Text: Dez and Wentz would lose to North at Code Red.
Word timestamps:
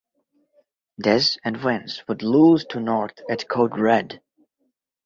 Dez 0.99 1.37
and 1.43 1.61
Wentz 1.63 2.01
would 2.07 2.23
lose 2.23 2.65
to 2.71 2.79
North 2.79 3.19
at 3.29 3.47
Code 3.47 3.77
Red. 3.77 4.19